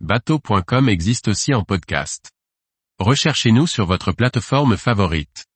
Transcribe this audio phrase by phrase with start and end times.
[0.00, 2.30] Bateau.com existe aussi en podcast.
[2.98, 5.46] Recherchez-nous sur votre plateforme favorite.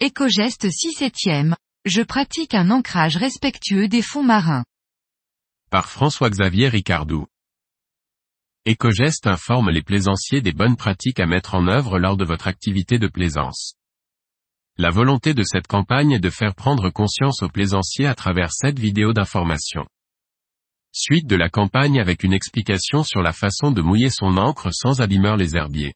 [0.00, 1.54] Écogeste 6 septième.
[1.84, 4.64] Je pratique un ancrage respectueux des fonds marins.
[5.70, 7.26] Par François-Xavier Ricardou.
[8.66, 12.98] Ecogest informe les plaisanciers des bonnes pratiques à mettre en œuvre lors de votre activité
[12.98, 13.74] de plaisance.
[14.78, 18.78] La volonté de cette campagne est de faire prendre conscience aux plaisanciers à travers cette
[18.78, 19.86] vidéo d'information.
[20.92, 25.00] Suite de la campagne avec une explication sur la façon de mouiller son encre sans
[25.00, 25.94] abîmer les herbiers.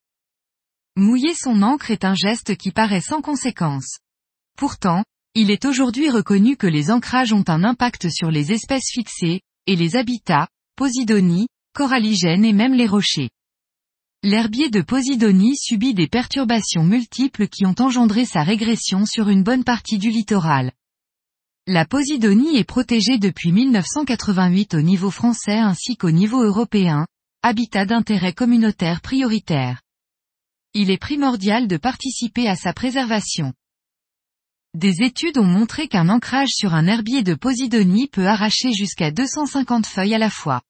[0.97, 3.99] Mouiller son encre est un geste qui paraît sans conséquence.
[4.57, 5.03] Pourtant,
[5.35, 9.77] il est aujourd'hui reconnu que les ancrages ont un impact sur les espèces fixées, et
[9.77, 13.31] les habitats, Posidonie, coralligènes et même les rochers.
[14.23, 19.65] L'herbier de Posidonie subit des perturbations multiples qui ont engendré sa régression sur une bonne
[19.65, 20.73] partie du littoral.
[21.69, 27.07] La Posidonie est protégée depuis 1988 au niveau français ainsi qu'au niveau européen,
[27.45, 29.81] habitat d'intérêt communautaire prioritaire.
[30.75, 33.53] Il est primordial de participer à sa préservation.
[34.75, 39.87] Des études ont montré qu'un ancrage sur un herbier de Posidonie peut arracher jusqu'à 250
[39.87, 40.63] feuilles à la fois.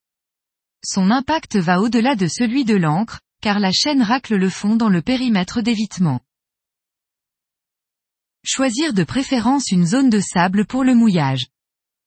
[0.85, 4.91] Son impact va au-delà de celui de l'encre, car la chaîne racle le fond dans
[4.91, 6.21] le périmètre d'évitement.
[8.45, 11.47] Choisir de préférence une zone de sable pour le mouillage.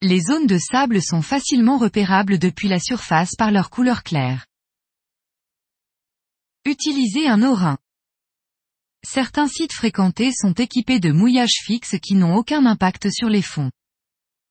[0.02, 4.46] Les zones de sable sont facilement repérables depuis la surface par leur couleur claire.
[6.66, 7.78] Utiliser un orin.
[9.02, 13.70] Certains sites fréquentés sont équipés de mouillages fixes qui n'ont aucun impact sur les fonds.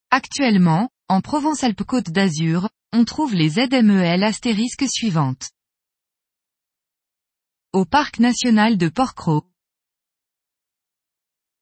[0.09, 5.51] Actuellement, en Provence-Alpes-Côte d'Azur, on trouve les ZMEL astérisques suivantes.
[7.73, 9.43] Au Parc national de Porquerolles.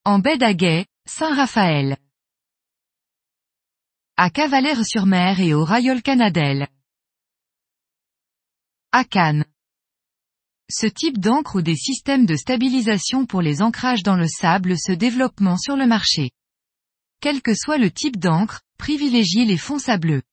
[0.06, 1.96] En baie d'Aguet, Saint-Raphaël.
[4.18, 6.68] À Cavalère-sur-Mer et au Rayol Canadel.
[8.92, 9.46] À Cannes.
[10.70, 14.92] Ce type d'encre ou des systèmes de stabilisation pour les ancrages dans le sable se
[14.92, 16.32] développent sur le marché.
[17.22, 20.24] Quel que soit le type d'encre, privilégiez les fonds sableux.